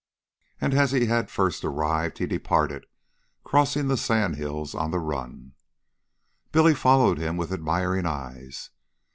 And, 0.59 0.73
as 0.73 0.93
he 0.93 1.05
had 1.05 1.29
first 1.29 1.63
arrived, 1.63 2.17
he 2.17 2.25
departed, 2.25 2.87
crossing 3.43 3.87
the 3.87 3.97
sandhills 3.97 4.73
on 4.73 4.89
the 4.89 4.97
run. 4.97 5.53
Billy 6.51 6.73
followed 6.73 7.19
him 7.19 7.37
with 7.37 7.51
admiring 7.53 8.07
eyes. 8.07 8.71